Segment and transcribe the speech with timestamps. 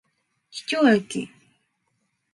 [0.67, 1.29] 桔梗駅